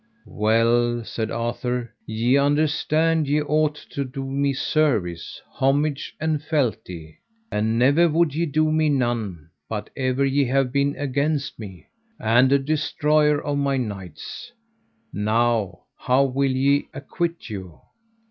Well, 0.25 1.03
said 1.05 1.29
Arthur, 1.29 1.93
ye 2.07 2.35
understand 2.35 3.27
ye 3.27 3.39
ought 3.39 3.75
to 3.91 4.03
do 4.03 4.25
me 4.25 4.51
service, 4.51 5.39
homage, 5.51 6.15
and 6.19 6.41
fealty. 6.41 7.19
And 7.51 7.77
never 7.77 8.09
would 8.09 8.33
ye 8.33 8.47
do 8.47 8.71
me 8.71 8.89
none, 8.89 9.51
but 9.69 9.91
ever 9.95 10.25
ye 10.25 10.45
have 10.45 10.71
been 10.71 10.95
against 10.95 11.59
me, 11.59 11.85
and 12.19 12.51
a 12.51 12.57
destroyer 12.57 13.39
of 13.43 13.59
my 13.59 13.77
knights; 13.77 14.51
now, 15.13 15.81
how 15.99 16.23
will 16.23 16.49
ye 16.49 16.87
acquit 16.95 17.47
you? 17.51 17.79